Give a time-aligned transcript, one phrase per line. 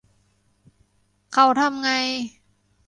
[1.33, 1.89] เขาทำไง